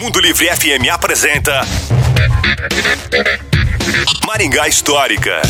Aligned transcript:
Mundo 0.00 0.20
Livre 0.20 0.46
FM 0.46 0.88
apresenta 0.92 1.62
Maringá 4.26 4.68
Histórica. 4.68 5.42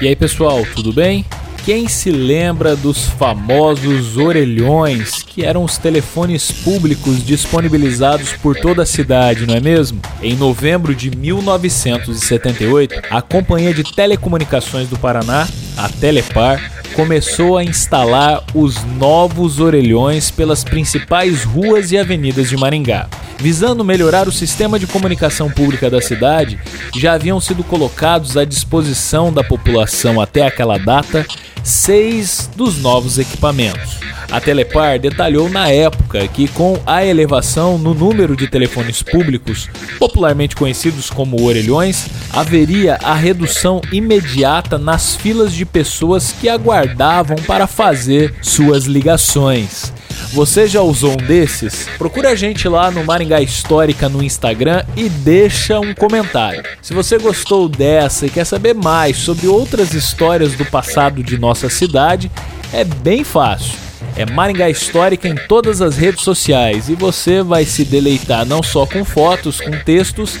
E 0.00 0.08
aí 0.08 0.16
pessoal, 0.16 0.66
tudo 0.74 0.92
bem? 0.92 1.24
Quem 1.64 1.88
se 1.88 2.10
lembra 2.10 2.76
dos 2.76 3.06
famosos 3.06 4.18
orelhões, 4.18 5.22
que 5.22 5.42
eram 5.44 5.64
os 5.64 5.78
telefones 5.78 6.52
públicos 6.52 7.24
disponibilizados 7.24 8.32
por 8.34 8.54
toda 8.54 8.82
a 8.82 8.86
cidade, 8.86 9.46
não 9.46 9.54
é 9.54 9.60
mesmo? 9.60 9.98
Em 10.22 10.36
novembro 10.36 10.94
de 10.94 11.10
1978, 11.16 13.02
a 13.08 13.22
Companhia 13.22 13.72
de 13.72 13.82
Telecomunicações 13.82 14.90
do 14.90 14.98
Paraná, 14.98 15.48
a 15.78 15.88
Telepar, 15.88 16.73
começou 16.94 17.58
a 17.58 17.64
instalar 17.64 18.44
os 18.54 18.84
novos 18.84 19.58
orelhões 19.58 20.30
pelas 20.30 20.62
principais 20.62 21.42
ruas 21.42 21.90
e 21.90 21.98
avenidas 21.98 22.48
de 22.48 22.56
Maringá. 22.56 23.08
Visando 23.38 23.84
melhorar 23.84 24.28
o 24.28 24.32
sistema 24.32 24.78
de 24.78 24.86
comunicação 24.86 25.50
pública 25.50 25.90
da 25.90 26.00
cidade, 26.00 26.58
já 26.96 27.14
haviam 27.14 27.40
sido 27.40 27.64
colocados 27.64 28.36
à 28.36 28.44
disposição 28.44 29.32
da 29.32 29.42
população 29.42 30.20
até 30.20 30.46
aquela 30.46 30.78
data 30.78 31.26
seis 31.64 32.48
dos 32.54 32.78
novos 32.78 33.18
equipamentos. 33.18 33.98
A 34.30 34.40
Telepar 34.40 34.98
detalhou 34.98 35.48
na 35.48 35.70
época 35.70 36.28
que, 36.28 36.46
com 36.48 36.78
a 36.84 37.04
elevação 37.04 37.78
no 37.78 37.94
número 37.94 38.36
de 38.36 38.46
telefones 38.46 39.02
públicos, 39.02 39.70
popularmente 39.98 40.54
conhecidos 40.54 41.08
como 41.08 41.42
orelhões, 41.42 42.06
haveria 42.32 42.98
a 43.02 43.14
redução 43.14 43.80
imediata 43.90 44.76
nas 44.76 45.16
filas 45.16 45.52
de 45.54 45.64
pessoas 45.64 46.32
que 46.32 46.48
aguardavam 46.48 47.36
para 47.46 47.66
fazer 47.66 48.34
suas 48.42 48.84
ligações. 48.84 49.93
Você 50.34 50.66
já 50.66 50.82
usou 50.82 51.12
um 51.12 51.16
desses? 51.16 51.86
Procura 51.96 52.30
a 52.30 52.34
gente 52.34 52.66
lá 52.66 52.90
no 52.90 53.04
Maringá 53.04 53.40
Histórica 53.40 54.08
no 54.08 54.20
Instagram 54.20 54.82
e 54.96 55.08
deixa 55.08 55.78
um 55.78 55.94
comentário. 55.94 56.60
Se 56.82 56.92
você 56.92 57.18
gostou 57.18 57.68
dessa 57.68 58.26
e 58.26 58.30
quer 58.30 58.44
saber 58.44 58.74
mais 58.74 59.16
sobre 59.16 59.46
outras 59.46 59.94
histórias 59.94 60.54
do 60.54 60.64
passado 60.64 61.22
de 61.22 61.38
nossa 61.38 61.68
cidade, 61.70 62.32
é 62.72 62.82
bem 62.82 63.22
fácil. 63.22 63.78
É 64.16 64.26
Maringá 64.26 64.68
Histórica 64.68 65.28
em 65.28 65.36
todas 65.36 65.80
as 65.80 65.96
redes 65.96 66.24
sociais 66.24 66.88
e 66.88 66.96
você 66.96 67.40
vai 67.40 67.64
se 67.64 67.84
deleitar 67.84 68.44
não 68.44 68.60
só 68.60 68.84
com 68.86 69.04
fotos, 69.04 69.60
com 69.60 69.70
textos, 69.84 70.36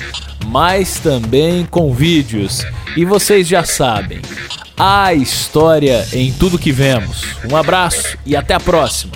mas 0.46 0.98
também 0.98 1.64
com 1.66 1.94
vídeos. 1.94 2.66
E 2.96 3.04
vocês 3.04 3.46
já 3.46 3.62
sabem, 3.62 4.20
a 4.76 5.14
história 5.14 6.06
em 6.12 6.32
tudo 6.32 6.58
que 6.58 6.72
vemos. 6.72 7.24
Um 7.50 7.56
abraço 7.56 8.18
e 8.26 8.36
até 8.36 8.54
a 8.54 8.60
próxima. 8.60 9.12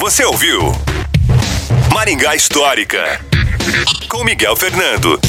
Você 0.00 0.24
ouviu 0.24 0.72
Maringá 1.92 2.34
Histórica 2.34 3.20
com 4.08 4.24
Miguel 4.24 4.56
Fernando. 4.56 5.20